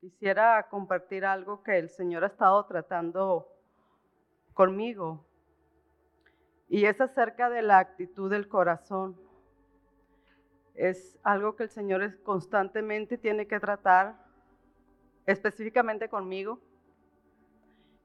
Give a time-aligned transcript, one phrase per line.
[0.00, 3.48] quisiera compartir algo que el Señor ha estado tratando
[4.54, 5.26] conmigo.
[6.68, 9.16] Y es acerca de la actitud del corazón.
[10.74, 14.16] Es algo que el Señor constantemente tiene que tratar,
[15.26, 16.58] específicamente conmigo.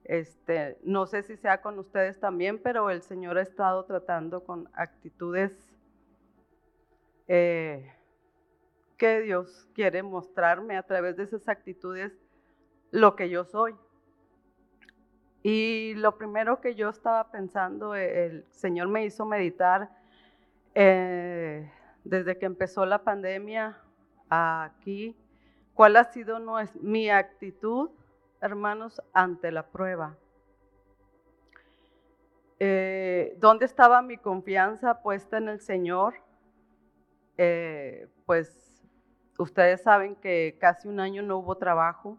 [0.04, 4.70] Este, no sé si sea con ustedes también, pero el Señor ha estado tratando con
[4.74, 5.74] actitudes
[7.28, 7.95] eh,
[8.98, 12.14] que Dios quiere mostrarme a través de esas actitudes
[12.92, 13.76] lo que yo soy.
[15.44, 19.92] Y lo primero que yo estaba pensando, el Señor me hizo meditar
[20.74, 21.72] eh,
[22.04, 23.78] desde que empezó la pandemia
[24.30, 25.16] aquí,
[25.74, 26.40] cuál ha sido
[26.82, 27.92] mi actitud,
[28.42, 30.18] hermanos, ante la prueba.
[32.60, 36.16] Eh, ¿Dónde estaba mi confianza puesta en el Señor?
[37.38, 38.75] Eh, pues
[39.38, 42.18] Ustedes saben que casi un año no hubo trabajo.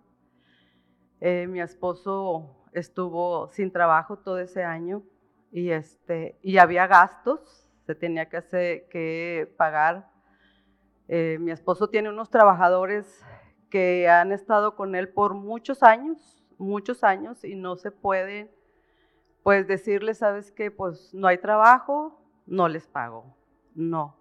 [1.21, 5.03] Eh, mi esposo estuvo sin trabajo todo ese año
[5.51, 10.11] y, este, y había gastos, se tenía que, hacer, que pagar.
[11.09, 13.25] Eh, mi esposo tiene unos trabajadores
[13.71, 18.55] que han estado con él por muchos años, muchos años, y no se puede,
[19.43, 20.71] pues decirles, ¿sabes qué?
[20.71, 23.37] Pues no hay trabajo, no les pago.
[23.75, 24.16] No,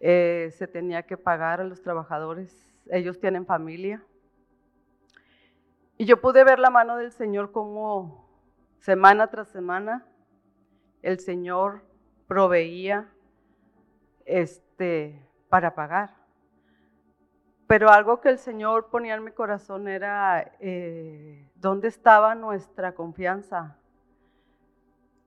[0.00, 4.02] eh, se tenía que pagar a los trabajadores, ellos tienen familia.
[5.98, 8.26] Y yo pude ver la mano del Señor como
[8.78, 10.06] semana tras semana
[11.02, 11.82] el Señor
[12.26, 13.08] proveía
[14.24, 16.14] este, para pagar.
[17.66, 23.76] Pero algo que el Señor ponía en mi corazón era eh, dónde estaba nuestra confianza,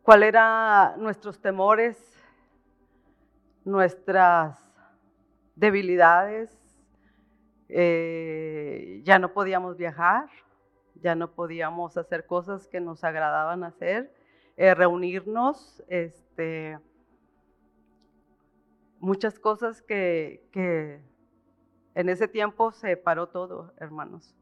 [0.02, 2.13] cuáles eran nuestros temores,
[3.66, 4.60] nuestras
[5.56, 6.58] debilidades,
[7.70, 10.30] eh, ya no podíamos viajar,
[10.96, 14.14] ya no podíamos hacer cosas que nos agradaban hacer,
[14.58, 16.80] eh, reunirnos, este,
[19.00, 21.02] muchas cosas que, que
[21.96, 24.36] en ese tiempo se paró todo, hermanos.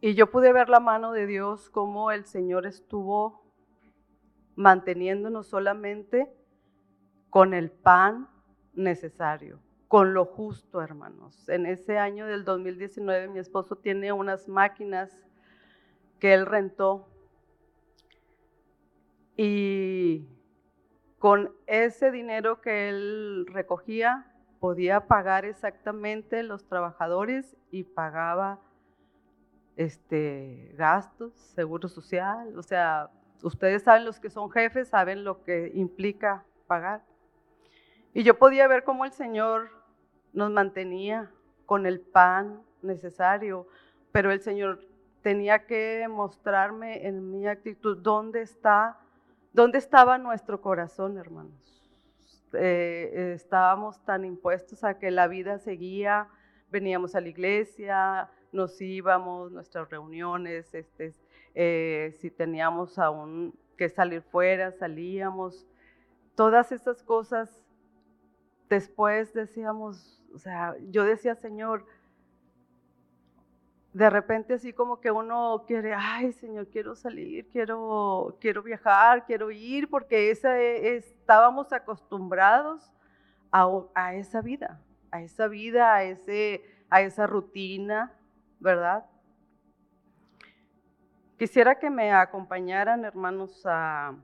[0.00, 3.42] Y yo pude ver la mano de Dios, como el Señor estuvo
[4.54, 6.32] manteniéndonos solamente
[7.36, 8.30] con el pan
[8.72, 11.46] necesario, con lo justo, hermanos.
[11.50, 15.28] En ese año del 2019 mi esposo tiene unas máquinas
[16.18, 17.06] que él rentó
[19.36, 20.26] y
[21.18, 28.60] con ese dinero que él recogía podía pagar exactamente los trabajadores y pagaba
[29.76, 33.10] este gastos, seguro social, o sea,
[33.42, 37.02] ustedes saben los que son jefes saben lo que implica pagar.
[38.16, 39.68] Y yo podía ver cómo el Señor
[40.32, 41.30] nos mantenía
[41.66, 43.68] con el pan necesario,
[44.10, 44.80] pero el Señor
[45.20, 48.98] tenía que mostrarme en mi actitud dónde está,
[49.52, 51.92] dónde estaba nuestro corazón, hermanos.
[52.54, 56.26] Eh, estábamos tan impuestos a que la vida seguía,
[56.70, 61.12] veníamos a la iglesia, nos íbamos, nuestras reuniones, este,
[61.54, 65.66] eh, si teníamos aún que salir fuera, salíamos.
[66.34, 67.65] Todas esas cosas
[68.68, 71.86] después decíamos, o sea, yo decía, Señor,
[73.92, 79.50] de repente así como que uno quiere, ay Señor, quiero salir, quiero, quiero viajar, quiero
[79.50, 82.92] ir, porque e, estábamos acostumbrados
[83.50, 88.12] a, a, esa vida, a esa vida, a, ese, a esa rutina,
[88.60, 89.06] ¿verdad?
[91.38, 94.14] Quisiera que me acompañaran, hermanos, a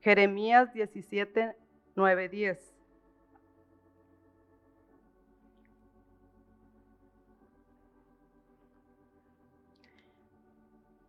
[0.00, 1.56] Jeremías 17,
[1.96, 2.75] 9, 10.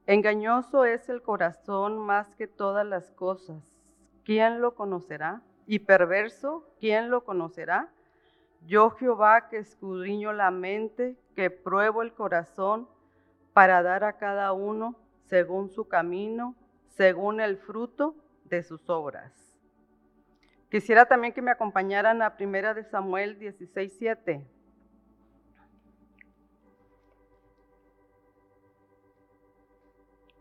[0.07, 3.61] Engañoso es el corazón más que todas las cosas.
[4.23, 5.41] ¿Quién lo conocerá?
[5.65, 7.89] Y perverso, ¿quién lo conocerá?
[8.65, 12.87] Yo Jehová que escudriño la mente, que pruebo el corazón
[13.51, 14.95] para dar a cada uno
[15.25, 16.55] según su camino,
[16.87, 18.15] según el fruto
[18.45, 19.59] de sus obras.
[20.71, 23.99] Quisiera también que me acompañaran a Primera de Samuel 16,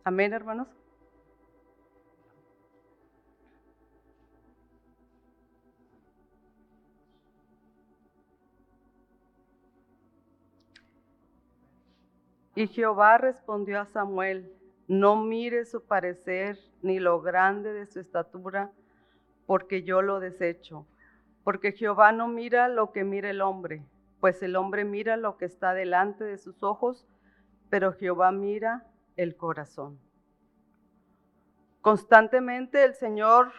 [0.06, 0.69] Amén, hermanos.
[12.55, 14.49] Y Jehová respondió a Samuel,
[14.87, 18.70] no mire su parecer ni lo grande de su estatura,
[19.44, 20.87] porque yo lo desecho.
[21.43, 23.85] Porque Jehová no mira lo que mira el hombre,
[24.20, 27.09] pues el hombre mira lo que está delante de sus ojos,
[27.70, 28.87] pero Jehová mira
[29.17, 29.99] el corazón.
[31.81, 33.53] Constantemente el Señor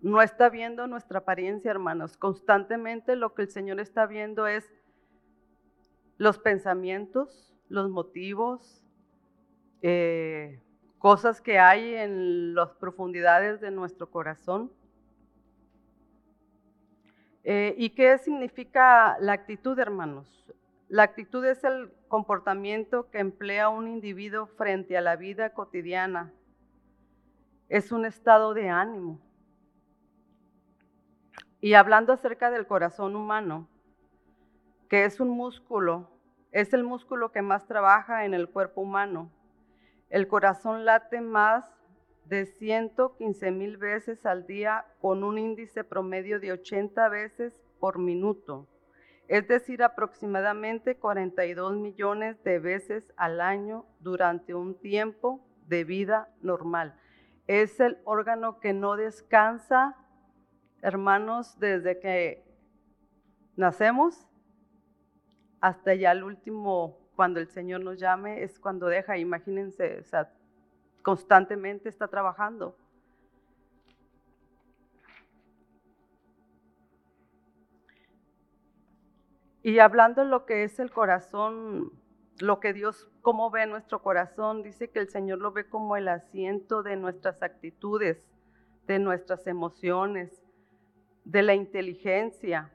[0.00, 2.16] no está viendo nuestra apariencia, hermanos.
[2.16, 4.70] Constantemente lo que el Señor está viendo es
[6.18, 8.82] los pensamientos, los motivos,
[9.82, 10.60] eh,
[10.98, 14.72] cosas que hay en las profundidades de nuestro corazón.
[17.42, 20.50] Eh, ¿Y qué significa la actitud, hermanos?
[20.94, 26.32] La actitud es el comportamiento que emplea un individuo frente a la vida cotidiana.
[27.68, 29.18] Es un estado de ánimo.
[31.60, 33.66] Y hablando acerca del corazón humano,
[34.88, 36.12] que es un músculo,
[36.52, 39.32] es el músculo que más trabaja en el cuerpo humano.
[40.10, 41.68] El corazón late más
[42.26, 48.68] de 115 mil veces al día con un índice promedio de 80 veces por minuto,
[49.28, 56.94] es decir, aproximadamente 42 millones de veces al año durante un tiempo de vida normal.
[57.46, 59.96] Es el órgano que no descansa,
[60.82, 62.44] hermanos, desde que
[63.56, 64.28] nacemos
[65.60, 70.30] hasta ya el último, cuando el Señor nos llame, es cuando deja, imagínense, o sea,
[71.02, 72.76] constantemente está trabajando.
[79.64, 81.90] Y hablando de lo que es el corazón,
[82.38, 86.06] lo que Dios, cómo ve nuestro corazón, dice que el Señor lo ve como el
[86.08, 88.30] asiento de nuestras actitudes,
[88.86, 90.44] de nuestras emociones,
[91.24, 92.74] de la inteligencia.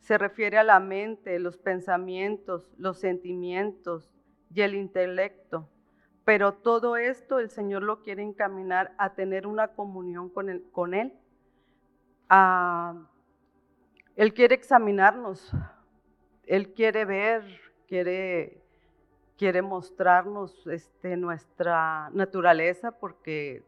[0.00, 4.12] Se refiere a la mente, los pensamientos, los sentimientos
[4.52, 5.70] y el intelecto.
[6.24, 10.66] Pero todo esto el Señor lo quiere encaminar a tener una comunión con Él.
[10.72, 11.12] Con él.
[14.16, 15.54] él quiere examinarnos,
[16.46, 17.42] Él quiere ver,
[17.88, 18.60] quiere,
[19.36, 23.62] quiere mostrarnos este, nuestra naturaleza porque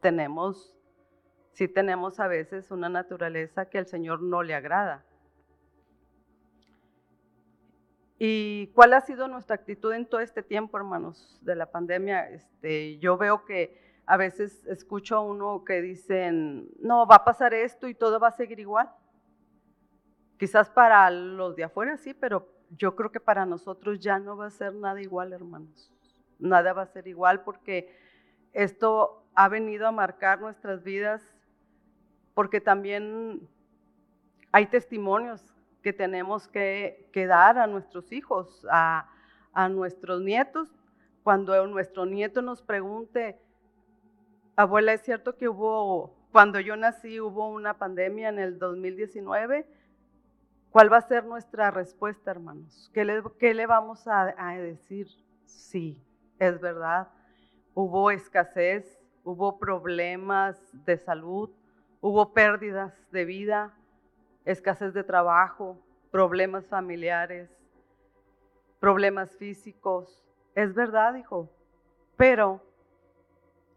[0.00, 0.76] tenemos,
[1.52, 5.04] sí tenemos a veces una naturaleza que al Señor no le agrada.
[8.18, 12.30] ¿Y cuál ha sido nuestra actitud en todo este tiempo, hermanos, de la pandemia?
[12.30, 17.52] Este, yo veo que a veces escucho a uno que dicen, no, va a pasar
[17.52, 18.90] esto y todo va a seguir igual.
[20.38, 24.46] Quizás para los de afuera sí, pero yo creo que para nosotros ya no va
[24.46, 25.92] a ser nada igual, hermanos.
[26.38, 27.94] Nada va a ser igual porque
[28.52, 31.22] esto ha venido a marcar nuestras vidas
[32.34, 33.48] porque también
[34.52, 39.08] hay testimonios que tenemos que, dar a nuestros hijos, a,
[39.70, 40.68] nuestros nietos.
[41.22, 43.38] Cuando nuestro nieto nos pregunte,
[44.56, 49.66] abuela, ¿es cierto que hubo, cuando yo nací hubo una pandemia en el 2019?
[50.76, 52.90] ¿Cuál va a ser nuestra respuesta, hermanos?
[52.92, 53.02] ¿Qué
[53.54, 55.08] le, vamos a, a decir?
[55.46, 55.98] Sí,
[56.38, 57.08] es verdad.
[57.72, 61.48] Hubo escasez, hubo problemas de salud,
[62.02, 63.74] hubo pérdidas de vida,
[64.44, 67.48] escasez de trabajo, problemas familiares,
[68.78, 70.22] problemas físicos.
[70.54, 71.48] Es verdad, hijo,
[72.18, 72.60] pero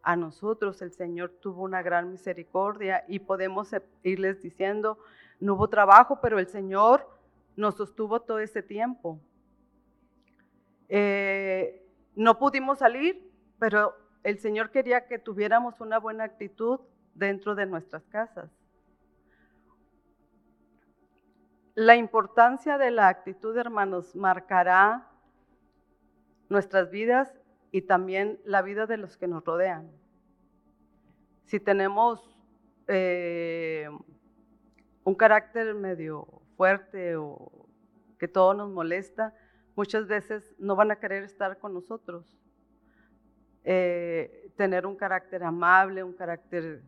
[0.03, 4.97] a nosotros el Señor tuvo una gran misericordia y podemos e, irles diciendo,
[5.39, 7.07] no hubo trabajo, pero el Señor
[7.55, 9.19] nos sostuvo todo ese tiempo.
[10.87, 13.93] Eh, no pudimos salir, pero
[14.23, 16.79] el Señor quería que tuviéramos una buena actitud
[17.13, 18.49] dentro de nuestras casas.
[21.75, 25.07] La importancia de la actitud, hermanos, marcará
[26.49, 27.33] nuestras vidas
[27.71, 29.89] y también la vida de los que nos rodean.
[31.45, 32.37] Si tenemos
[32.87, 33.87] eh,
[35.09, 37.67] un carácter medio fuerte o
[38.19, 39.33] que todo nos molesta,
[39.75, 42.37] muchas veces no van a querer estar con nosotros.
[43.63, 46.83] Eh, tener un carácter amable, un carácter,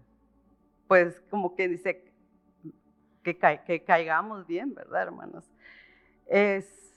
[0.87, 2.13] pues como que dice,
[3.23, 5.51] que, caigamos bien, ¿verdad, hermanos?
[6.27, 6.95] Es,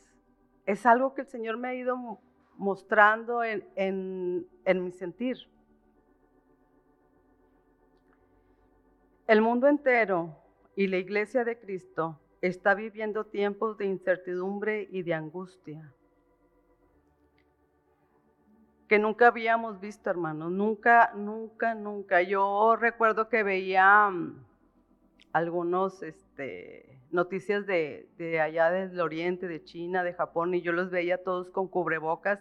[0.66, 2.20] es algo que el Señor me ha ido
[2.56, 5.38] mostrando en, en mi sentir.
[9.26, 10.43] El mundo entero
[10.76, 15.92] y la iglesia de Cristo está viviendo tiempos de incertidumbre y de angustia
[18.88, 22.22] que nunca habíamos visto, hermanos, nunca, nunca, nunca.
[22.22, 24.44] Yo recuerdo que veía mm,
[25.32, 28.08] algunos este, noticias de,
[28.40, 32.40] allá del oriente, de China, de Japón, y yo los veía todos con cubrebocas,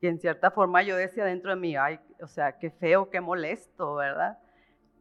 [0.00, 3.20] y en cierta forma yo decía dentro de mí, ay, o sea, qué feo, qué
[3.20, 4.38] molesto, ¿verdad?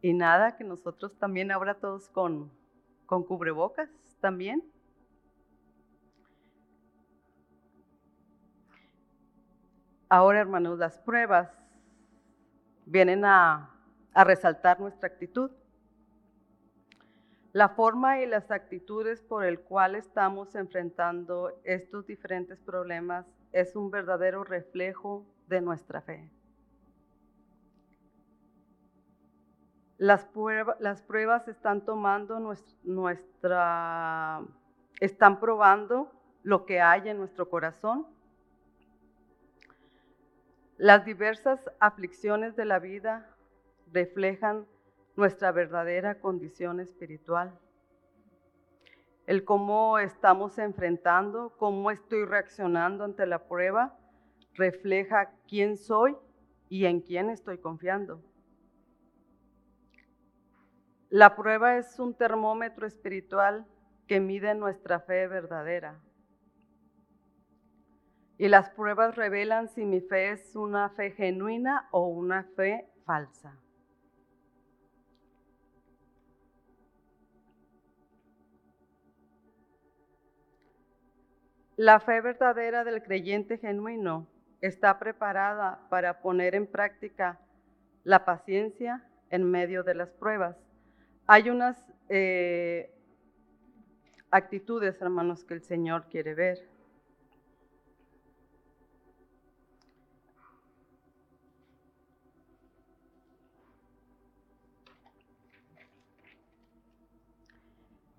[0.02, 2.52] Y nada, que nosotros también ahora todos con,
[3.06, 3.90] con cubrebocas
[4.20, 4.64] también.
[10.10, 11.50] Ahora, hermanos, las pruebas
[12.86, 13.70] vienen a,
[14.14, 15.52] a resaltar nuestra actitud.
[17.52, 23.90] La forma y las actitudes por el cual estamos enfrentando estos diferentes problemas es un
[23.90, 26.32] verdadero reflejo de nuestra fe.
[29.98, 32.40] Las, pruebas están tomando
[32.84, 34.42] nuestra,
[35.00, 36.12] están probando
[36.44, 38.06] lo que hay en nuestro corazón.
[40.78, 43.28] Las diversas aflicciones de la vida
[43.92, 44.68] reflejan
[45.16, 47.58] nuestra verdadera condición espiritual.
[49.26, 53.98] El cómo estamos enfrentando, cómo estoy reaccionando ante la prueba,
[54.54, 56.16] refleja quién soy
[56.70, 58.22] y en quién estoy confiando.
[61.10, 63.66] La prueba es un termómetro espiritual
[64.08, 66.02] que mide nuestra fe verdadera.
[68.38, 73.58] Y las pruebas revelan si mi fe es una fe genuina o una fe falsa.
[81.78, 84.28] La fe verdadera del creyente genuino
[84.62, 87.40] está preparada para poner en práctica
[88.04, 90.67] la paciencia en medio de las pruebas.
[91.30, 92.90] Hay unas eh,
[94.32, 96.66] actitudes, hermanos, que el Señor quiere ver.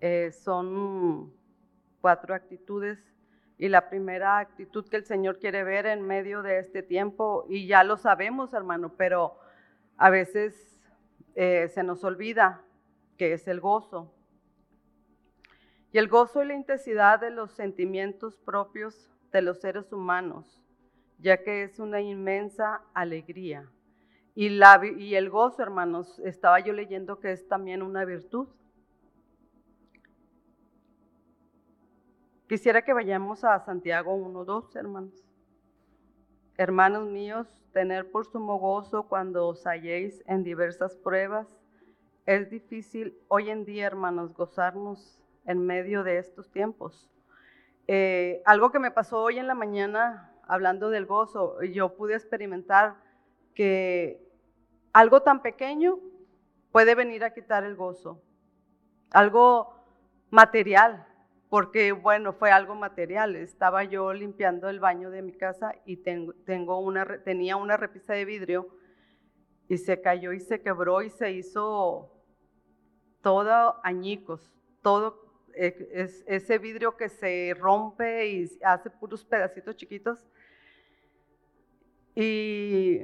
[0.01, 1.33] Eh, son
[2.01, 2.99] cuatro actitudes
[3.57, 7.65] y la primera actitud que el Señor quiere ver en medio de este tiempo, y
[7.65, 9.37] ya lo sabemos, hermano, pero
[9.97, 10.79] a veces
[11.33, 12.63] eh, se nos olvida,
[13.19, 14.15] que es el gozo.
[15.91, 20.63] Y el gozo y la intensidad de los sentimientos propios de los seres humanos,
[21.17, 23.69] ya que es una inmensa alegría.
[24.35, 28.47] Y, la, y el gozo, hermanos, estaba yo leyendo que es también una virtud.
[32.47, 35.25] Quisiera que vayamos a Santiago 1.2, hermanos.
[36.55, 41.58] Hermanos míos, tener por sumo gozo cuando os halléis en diversas pruebas
[42.29, 47.09] es difícil hoy en día, hermanos, gozarnos en medio de estos tiempos.
[47.87, 52.97] Eh, algo que me pasó hoy en la mañana, hablando del gozo, yo pude experimentar
[53.55, 54.21] que
[54.93, 55.97] algo tan pequeño
[56.71, 58.21] puede venir a quitar el gozo.
[59.09, 59.83] Algo
[60.29, 61.07] material,
[61.49, 63.37] porque bueno, fue algo material.
[63.37, 66.35] Estaba yo limpiando el baño de mi casa y tengo
[67.25, 68.69] tenía una repisa de vidrio
[69.67, 72.18] y se cayó y se quebró y se hizo
[73.21, 80.25] todo añicos, todo eh, es, ese vidrio que se rompe y hace puros pedacitos chiquitos.
[82.15, 83.01] Y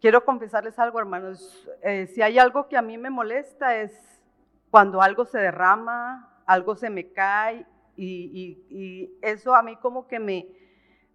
[0.00, 4.22] quiero confesarles algo, hermanos, eh, si hay algo que a mí me molesta es
[4.70, 7.66] cuando algo se derrama, algo se me cae
[7.96, 10.48] y, eso a mí como que me,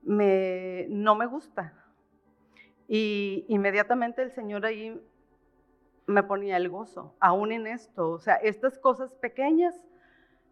[0.02, 1.74] me, no me gusta.
[2.88, 5.00] Y inmediatamente el Señor ahí
[6.10, 8.10] me ponía el gozo, aún en esto.
[8.10, 9.76] O sea, estas cosas pequeñas,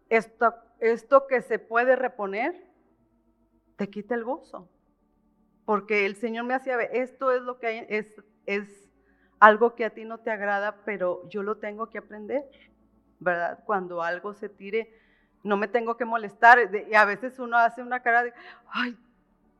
[0.08, 2.54] esto, esto que se puede reponer,
[3.76, 4.68] te quita el gozo.
[5.64, 8.14] Porque el Señor me hacía ver, esto es lo que es,
[8.46, 8.88] es
[9.40, 12.48] algo que a ti no te agrada, pero yo lo tengo que aprender,
[13.18, 13.62] ¿verdad?
[13.66, 14.94] Cuando algo se tire,
[15.42, 16.70] no me tengo que molestar.
[16.88, 18.32] Y a veces uno hace una cara de,
[18.68, 18.96] ay,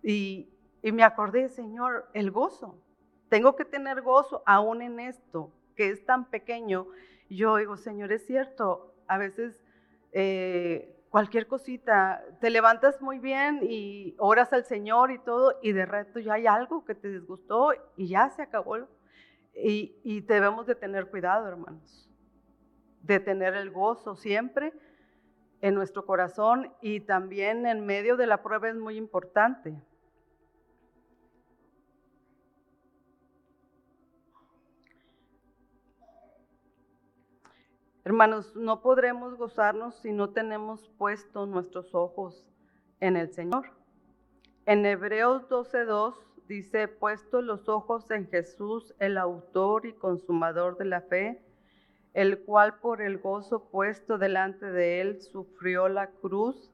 [0.02, 0.48] y,
[0.82, 2.80] y me acordé, Señor, el gozo.
[3.28, 6.88] Tengo que tener gozo aún en esto que es tan pequeño,
[7.30, 9.62] yo digo, Señor, es cierto, a veces
[10.10, 15.86] eh, cualquier cosita, te levantas muy bien y oras al Señor y todo, y de
[15.86, 18.76] reto ya hay algo que te disgustó y ya se acabó.
[19.54, 22.10] Y, y debemos de tener cuidado, hermanos,
[23.02, 24.72] de tener el gozo siempre
[25.60, 29.80] en nuestro corazón y también en medio de la prueba es muy importante.
[38.08, 42.48] Hermanos, no podremos gozarnos si no tenemos puestos nuestros ojos
[43.00, 43.66] en el Señor.
[44.64, 46.14] En Hebreos 12:2
[46.48, 51.44] dice, puesto los ojos en Jesús, el autor y consumador de la fe,
[52.14, 56.72] el cual por el gozo puesto delante de él sufrió la cruz,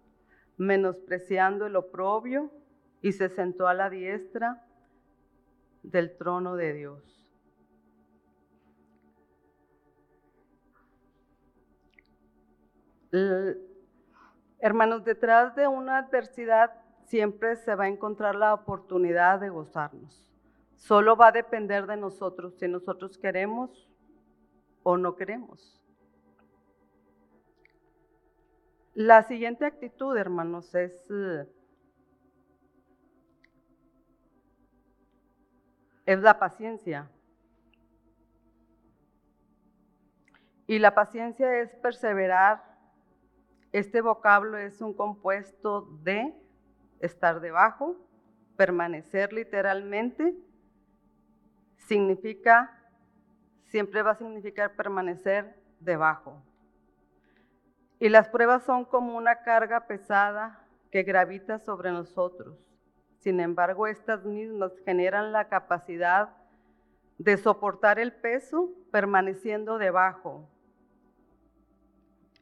[0.57, 2.53] menospreciando el oprobio,
[3.03, 4.65] y se sentó a la diestra
[5.83, 7.24] del trono de Dios.
[14.59, 16.73] Hermanos, detrás de una adversidad
[17.07, 20.31] siempre se va a encontrar la oportunidad de gozarnos.
[20.75, 23.89] Solo va a depender de nosotros si nosotros queremos
[24.83, 25.81] o no queremos.
[28.95, 30.93] La siguiente actitud, hermanos, es
[36.07, 37.11] es la paciencia.
[40.67, 42.74] Y la paciencia es perseverar.
[43.75, 46.33] Este vocablo es un compuesto de
[47.01, 47.97] estar debajo,
[48.57, 50.33] permanecer literalmente,
[51.79, 52.71] significa,
[53.65, 56.41] siempre va a significar permanecer debajo.
[57.99, 62.57] Y las pruebas son como una carga pesada que gravita sobre nosotros.
[63.19, 66.29] Sin embargo, estas mismas generan la capacidad
[67.19, 70.49] de soportar el peso permaneciendo debajo.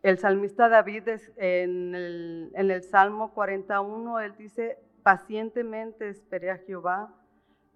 [0.02, 7.14] El salmista David en el, en el Salmo 41, él dice, pacientemente esperé a Jehová,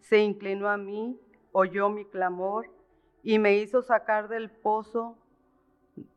[0.01, 1.21] se inclinó a mí,
[1.53, 2.69] oyó mi clamor
[3.23, 5.17] y me hizo sacar del pozo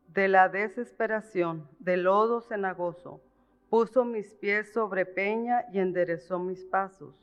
[0.08, 3.20] de la desesperación, del lodo cenagoso.
[3.68, 7.14] Puso mis pies sobre peña y enderezó mis pasos.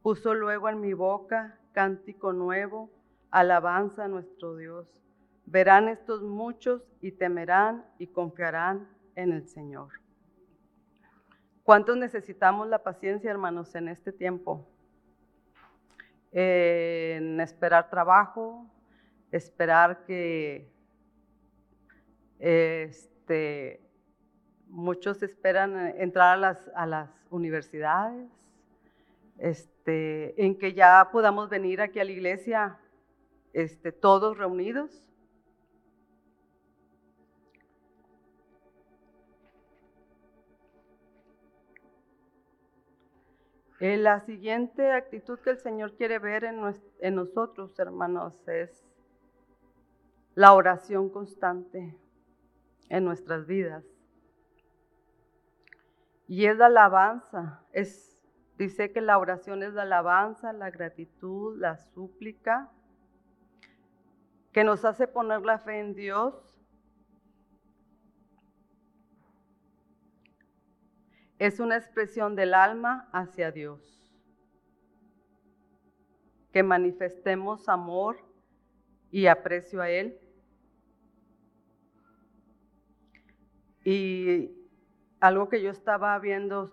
[0.00, 2.88] Puso luego en mi boca cántico nuevo,
[3.32, 4.88] alabanza a nuestro Dios.
[5.50, 9.88] Verán estos muchos y temerán y confiarán en el Señor.
[11.62, 14.66] ¿Cuántos necesitamos la paciencia, hermanos, en este tiempo?
[16.32, 18.66] en esperar trabajo,
[19.30, 20.70] esperar que
[22.38, 23.80] este,
[24.66, 28.28] muchos esperan entrar a las, a las universidades,
[29.38, 32.78] este, en que ya podamos venir aquí a la iglesia
[33.52, 35.07] este, todos reunidos.
[43.80, 46.60] Eh, la siguiente actitud que el Señor quiere ver en,
[47.00, 48.84] en nosotros, hermanos, es
[50.34, 51.96] la oración constante
[52.88, 53.84] en nuestras vidas.
[56.26, 58.20] Y es la alabanza, es,
[58.58, 62.70] dice que la oración es la alabanza, la gratitud, la súplica,
[64.52, 66.47] que nos hace poner la fe en Dios.
[71.38, 73.80] Es una expresión del alma hacia Dios.
[76.52, 78.18] Que manifestemos amor
[79.10, 80.18] y aprecio a Él.
[83.84, 84.50] Y
[85.20, 86.72] algo que yo estaba viendo,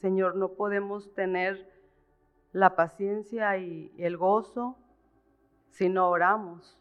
[0.00, 1.68] Señor, no podemos tener
[2.52, 4.78] la paciencia y el gozo
[5.70, 6.78] si no oramos.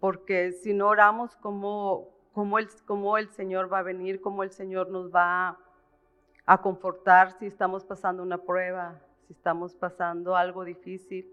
[0.00, 4.20] Porque si no oramos, ¿cómo, cómo, el, cómo el Señor va a venir?
[4.20, 5.56] ¿Cómo el Señor nos va
[6.44, 11.30] a confortar si estamos pasando una prueba, si estamos pasando algo difícil?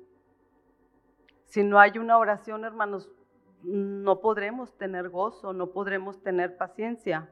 [1.45, 3.09] Si no hay una oración, hermanos,
[3.63, 7.29] no podremos tener gozo, no podremos tener paciencia.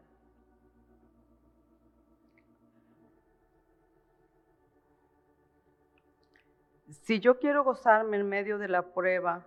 [6.90, 9.46] Si yo quiero gozarme en medio de la prueba,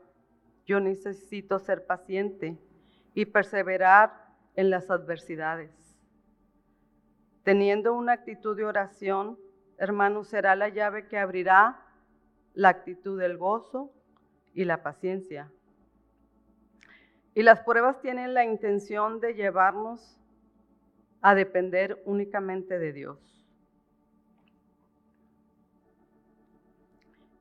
[0.64, 2.56] yo necesito ser paciente
[3.14, 4.12] y perseverar
[4.54, 5.70] en las adversidades.
[7.42, 9.38] Teniendo una actitud de oración,
[9.78, 11.80] hermano, será la llave que abrirá
[12.54, 13.92] la actitud del gozo
[14.54, 15.50] y la paciencia.
[17.34, 20.20] Y las pruebas tienen la intención de llevarnos
[21.22, 23.32] a depender únicamente de Dios.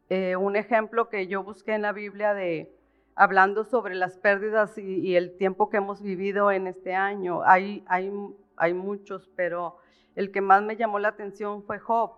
[0.09, 2.73] Eh, un ejemplo que yo busqué en la Biblia de
[3.15, 7.43] hablando sobre las pérdidas y, el tiempo que hemos vivido en este año.
[7.43, 8.11] Hay, hay,
[8.55, 9.77] hay, muchos, pero
[10.15, 12.13] el que más me llamó la atención fue Job,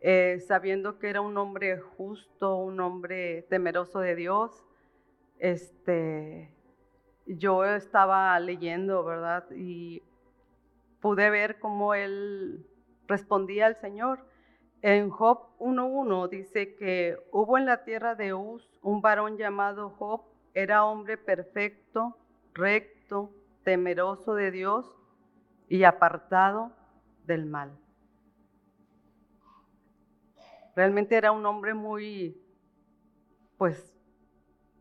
[0.00, 4.64] eh, sabiendo que era un hombre justo, un hombre temeroso de Dios.
[5.38, 6.50] Este,
[7.26, 9.44] yo estaba leyendo, ¿verdad?
[9.50, 10.02] Y
[11.00, 12.66] pude ver cómo él
[13.06, 14.24] respondía al Señor.
[14.82, 20.22] En Job 1.1 dice que hubo en la tierra de Uz un varón llamado Job,
[20.54, 22.16] era hombre perfecto,
[22.54, 23.30] recto,
[23.64, 24.86] temeroso de Dios
[25.68, 26.72] y apartado
[27.24, 27.76] del mal.
[30.74, 32.40] Realmente era un hombre muy,
[33.56, 33.94] pues,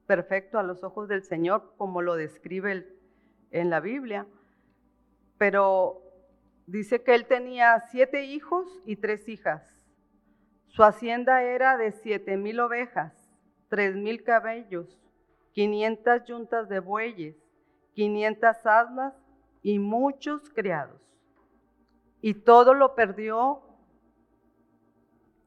[0.06, 2.86] perfecto a los ojos del Señor, como lo describe
[3.52, 4.28] en la Biblia.
[5.38, 6.02] Pero
[6.68, 9.75] dice que él tenía siete hijos y tres hijas.
[10.76, 13.14] Su hacienda era de siete mil ovejas,
[13.70, 15.00] tres mil cabellos,
[15.54, 17.38] quinientas yuntas de bueyes,
[17.94, 19.14] quinientas asnas
[19.64, 21.02] y muchos criados.
[22.20, 23.62] Y todo lo perdió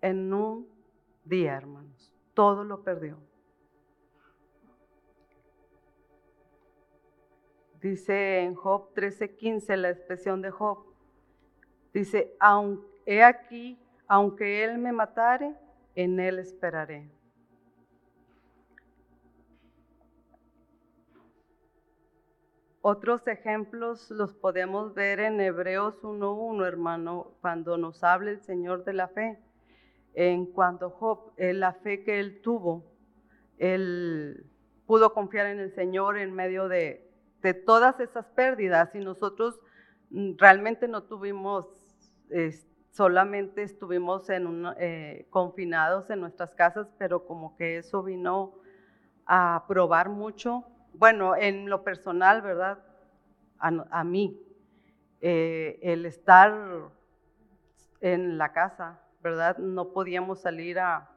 [0.00, 0.66] en un
[1.24, 2.10] día, hermanos.
[2.32, 3.18] Todo lo perdió.
[7.82, 10.86] Dice en Job 13:15 la expresión de Job.
[11.92, 12.34] Dice,
[13.04, 15.54] he aquí, aunque él me matare,
[15.94, 17.10] en él esperaré.
[22.80, 28.94] Otros ejemplos los podemos ver en Hebreos 1.1, hermano, cuando nos habla el Señor de
[28.94, 29.38] la fe.
[30.14, 32.84] En cuanto Job, en la fe que él tuvo,
[33.58, 34.46] él
[34.86, 37.08] pudo confiar en el Señor en medio de,
[37.42, 39.60] de todas esas pérdidas y nosotros
[40.10, 41.66] mm, realmente no tuvimos,
[42.98, 48.58] solamente estuvimos en eh, confinados en nuestras casas, pero como que eso vino
[49.24, 52.80] a probar mucho, bueno, en lo personal, ¿verdad?
[53.60, 54.42] A, mí,
[55.20, 56.90] eh, el estar
[58.00, 59.58] en la casa, ¿verdad?
[59.58, 61.08] No podíamos salir a,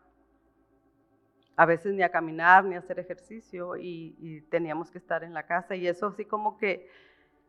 [1.55, 5.47] a veces ni a caminar ni a hacer ejercicio y, teníamos que estar en la
[5.47, 6.87] casa y eso así como que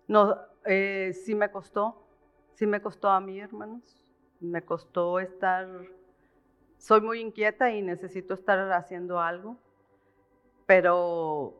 [0.08, 2.08] no, eh, sí me costó,
[2.54, 4.02] sí me costó a mí, hermanos,
[4.42, 5.66] me costó estar,
[6.76, 9.56] soy muy inquieta y necesito estar haciendo algo,
[10.66, 11.58] pero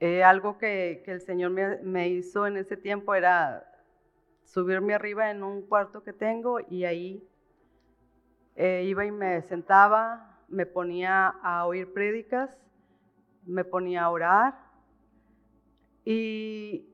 [0.00, 3.64] eh, algo que, el Señor me, hizo en ese tiempo era
[4.44, 7.26] subirme arriba en un cuarto que tengo y ahí
[8.56, 12.50] eh, iba y me sentaba me ponía a oír prédicas,
[13.44, 14.58] me ponía a orar.
[16.04, 16.88] Y,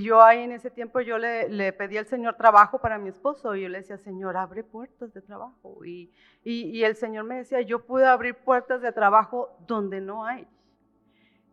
[0.00, 3.54] yo ahí en ese tiempo yo le, pedí al Señor trabajo para mi esposo.
[3.54, 5.84] Y yo le decía, Señor, abre puertas de trabajo.
[5.84, 6.10] Y,
[6.44, 10.46] y, el Señor me decía, yo pude abrir puertas de trabajo donde no hay.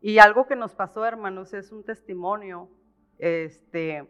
[0.01, 2.69] Y algo que nos pasó, hermanos, es un testimonio.
[3.17, 4.07] Este,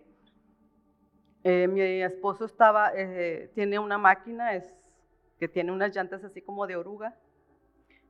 [1.44, 4.76] eh, mi esposo estaba, eh, tiene una máquina, es
[5.40, 7.18] que tiene unas llantas así como de oruga.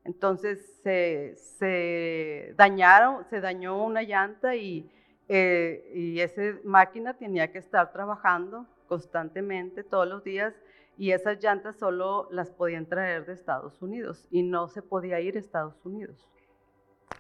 [0.04, 4.92] Entonces se, dañaron, se dañó una llanta y,
[5.30, 10.56] eh, y esa máquina tenía que estar trabajando constantemente todos los días
[10.98, 15.38] y esas llantas solo las podían traer de Estados Unidos y no se podía ir
[15.38, 16.28] a Estados Unidos.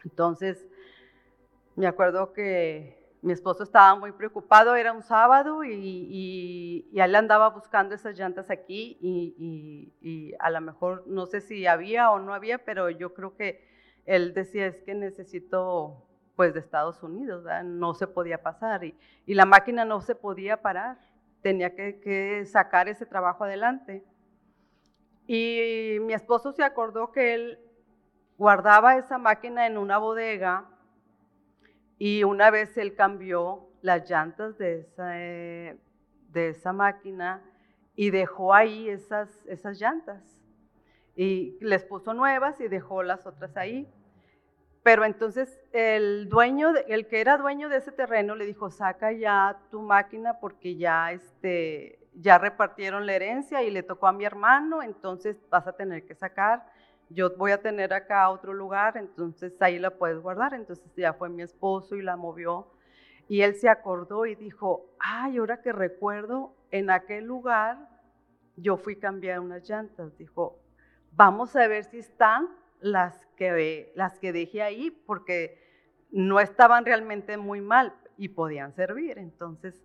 [0.03, 0.65] Entonces,
[1.75, 7.49] me acuerdo que mi esposo estaba muy preocupado, era un sábado y, y, él andaba
[7.49, 12.57] buscando esas llantas aquí y, a lo mejor no sé si había o no había,
[12.65, 13.67] pero yo creo que
[14.05, 16.08] él decía es que necesito
[16.39, 20.97] pues de Estados Unidos, no se podía pasar y, la máquina no se podía parar,
[21.41, 24.05] tenía que, sacar ese trabajo adelante.
[25.27, 27.59] Y mi esposo se acordó que él
[28.37, 30.65] guardaba esa máquina en una bodega
[31.97, 35.77] y una vez él cambió las llantas de esa, eh,
[36.73, 37.43] máquina
[37.97, 40.39] y dejó ahí esas, esas llantas.
[41.17, 43.93] Y les puso nuevas y dejó las otras ahí.
[44.83, 49.59] Pero entonces el dueño, el que era dueño de ese terreno le dijo, saca ya
[49.71, 54.81] tu máquina porque ya, este, ya repartieron la herencia y le tocó a mi hermano,
[54.81, 56.63] entonces vas a tener que sacar
[57.09, 60.53] yo voy a tener acá otro lugar, entonces ahí la puedes guardar.
[60.53, 62.67] Entonces ya fue mi esposo y la movió.
[63.27, 67.77] Y él se acordó y dijo, ay, ahora que recuerdo, en aquel lugar
[68.55, 70.15] yo fui a cambiar unas llantas.
[70.17, 70.59] Dijo,
[71.11, 72.47] vamos a ver si están
[72.79, 73.27] las
[73.95, 75.59] las que dejé ahí, porque
[76.11, 79.17] no estaban realmente muy mal y podían servir.
[79.17, 79.81] Entonces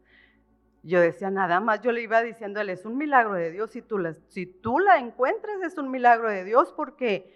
[0.82, 3.80] yo decía, nada más, yo le iba diciendo, él es un milagro de Dios, si
[3.80, 7.34] tú, la, si tú la encuentras es un milagro de Dios porque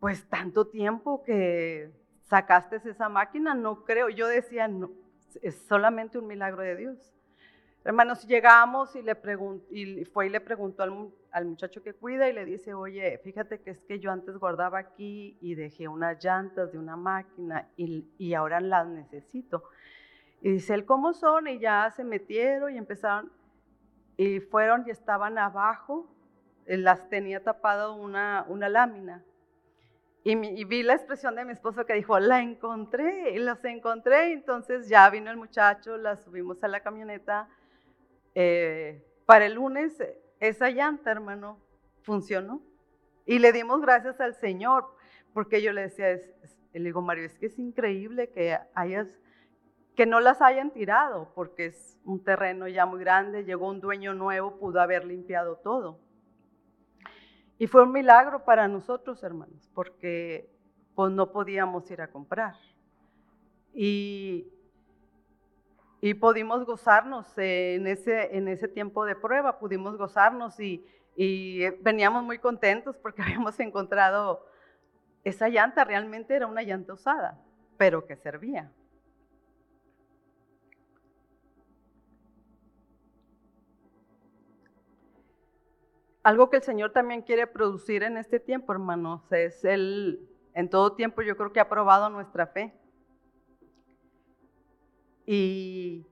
[0.00, 1.90] pues tanto tiempo que
[2.24, 4.90] sacaste esa máquina, no creo, yo decía, no,
[5.42, 7.12] es solamente un milagro de Dios.
[7.84, 9.16] Hermanos, llegamos y, le
[9.70, 13.70] y fue y le preguntó al, muchacho que cuida y le dice, oye, fíjate que
[13.70, 18.60] es que yo antes guardaba aquí y dejé unas llantas de una máquina y, ahora
[18.60, 19.64] las necesito.
[20.42, 21.46] Y dice él, ¿cómo son?
[21.46, 23.32] Y ya se metieron y empezaron,
[24.16, 26.12] y fueron y estaban abajo,
[26.66, 29.24] las tenía tapado una, una lámina.
[30.24, 34.32] Y, vi la expresión de mi esposo que dijo, la encontré, y las encontré.
[34.32, 37.48] Entonces ya vino el muchacho, la subimos a la camioneta.
[38.34, 40.02] Eh, para el lunes,
[40.40, 41.58] esa llanta, hermano,
[42.02, 42.62] funcionó.
[43.26, 44.86] Y le dimos gracias al Señor,
[45.34, 46.18] porque yo le decía,
[46.72, 49.08] le digo, Mario, es que es increíble que hayas
[49.98, 54.14] que no las hayan tirado, porque es un terreno ya muy grande, llegó un dueño
[54.14, 55.98] nuevo, pudo haber limpiado todo.
[57.58, 60.48] Y fue un milagro para nosotros, hermanos, porque
[60.94, 62.54] pues no podíamos ir a comprar.
[63.74, 64.46] Y,
[66.00, 70.84] y pudimos gozarnos en ese, en ese tiempo de prueba, pudimos gozarnos y,
[71.16, 74.46] y veníamos muy contentos porque habíamos encontrado
[75.24, 77.40] esa llanta, realmente era una llanta usada,
[77.76, 78.70] pero que servía.
[86.22, 90.92] Algo que el Señor también quiere producir en este tiempo, hermanos, es el, en todo
[90.92, 92.74] tiempo yo creo que ha probado nuestra fe.
[95.30, 96.06] Y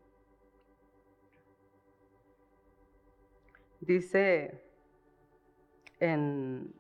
[3.81, 4.62] dice
[6.00, 6.70] en,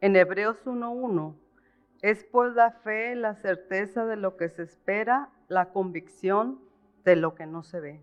[0.00, 1.36] en Hebreos 1.1,
[2.02, 6.58] es por la fe la certeza de lo que se espera, la convicción
[7.04, 8.00] de lo que no se ve.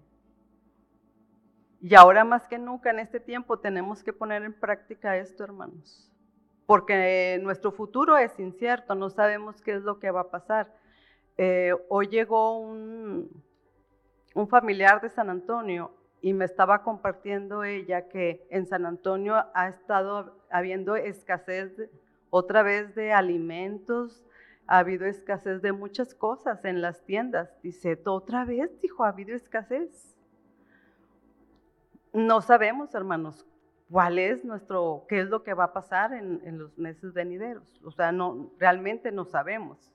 [1.82, 6.10] Y ahora más que nunca en este tiempo tenemos que poner en práctica esto, hermanos,
[6.66, 10.80] porque nuestro futuro es incierto, no sabemos qué es lo que va a pasar.
[11.44, 13.28] Eh, hoy llegó un,
[14.48, 20.46] familiar de San Antonio y me estaba compartiendo ella que en San Antonio ha estado
[20.52, 21.90] habiendo escasez
[22.30, 24.24] otra vez de alimentos,
[24.68, 27.50] ha habido escasez de muchas cosas en las tiendas.
[27.64, 30.16] Dice, otra vez, dijo, ha habido escasez
[32.14, 33.48] no sabemos, hermanos,
[33.90, 37.82] cuál es nuestro, qué es lo que va a pasar en, los meses venideros.
[37.84, 39.92] O sea, no, realmente no sabemos.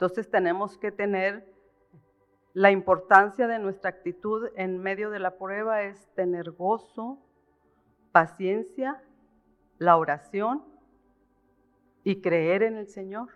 [0.00, 1.44] Entonces tenemos que tener
[2.54, 7.18] la importancia de nuestra actitud en medio de la prueba es tener gozo,
[8.10, 9.04] paciencia,
[9.76, 10.64] la oración
[12.02, 13.28] y creer en el Señor.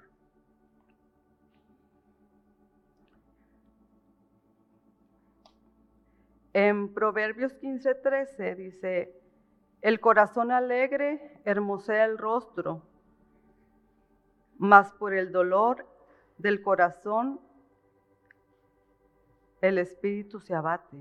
[6.54, 9.14] En Proverbios 15:13 dice,
[9.82, 12.80] el corazón alegre hermosea el rostro,
[14.56, 15.92] mas por el dolor
[16.38, 17.40] del corazón
[19.60, 20.96] el espíritu se abate.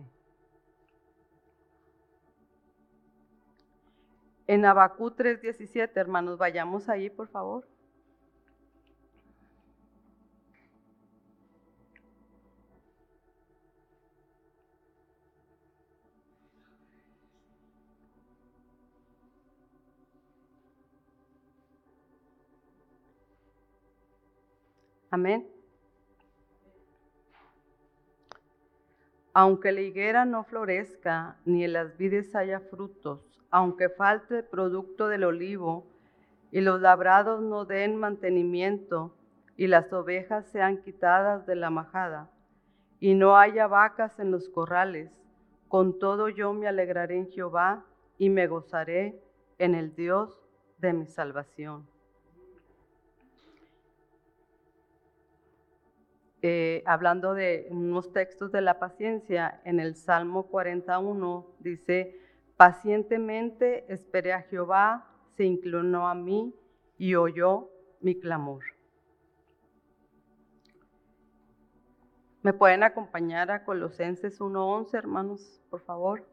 [4.48, 7.68] En Abacú 3:17, hermanos, vayamos ahí, por favor.
[25.14, 25.48] Amén.
[29.32, 35.08] Aunque la higuera no florezca, ni en las vides haya frutos, aunque falte el producto
[35.10, 35.86] del olivo,
[36.50, 39.16] y los labrados no den mantenimiento,
[39.56, 42.32] y las ovejas sean quitadas de la majada,
[43.00, 45.12] y no haya vacas en los corrales,
[45.68, 47.86] con todo yo me alegraré en Jehová,
[48.18, 49.22] y me gozaré
[49.60, 50.42] en el Dios
[50.80, 51.88] de mi salvación.
[56.46, 62.20] Eh, hablando de unos textos de la paciencia, en el Salmo 41 dice,
[62.58, 66.54] pacientemente esperé a Jehová, se inclinó a mí
[66.98, 67.70] y oyó
[68.02, 68.62] mi clamor.
[72.42, 76.28] ¿Me pueden acompañar a Colosenses 1.11, hermanos, por favor?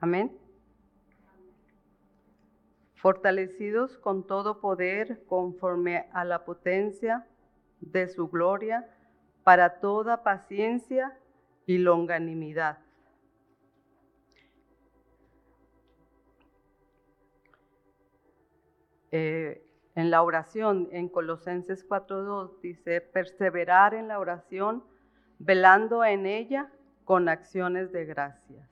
[0.00, 0.34] Amén.
[2.94, 7.26] Fortalecidos con todo poder conforme a la potencia
[7.80, 8.88] de su gloria,
[9.44, 11.18] para toda paciencia
[11.66, 12.78] y longanimidad.
[19.12, 24.84] Eh, en la oración, en Colosenses 4.2, dice, perseverar en la oración,
[25.38, 26.70] velando en ella
[27.04, 28.69] con acciones de gracias.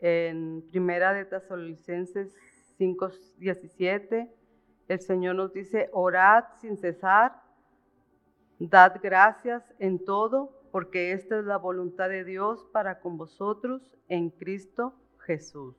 [0.00, 2.34] En Primera de Tesalonicenses
[2.78, 4.30] 5:17,
[4.88, 7.42] el Señor nos dice, orad sin cesar,
[8.58, 14.30] dad gracias en todo, porque esta es la voluntad de Dios para con vosotros en
[14.30, 15.76] Cristo Jesús.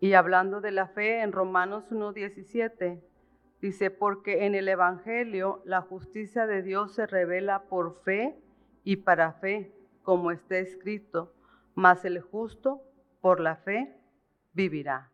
[0.00, 3.02] Y hablando de la fe, en Romanos 1:17,
[3.60, 8.36] dice, porque en el Evangelio la justicia de Dios se revela por fe
[8.82, 11.34] y para fe como está escrito,
[11.74, 12.82] mas el justo
[13.20, 13.96] por la fe
[14.52, 15.11] vivirá.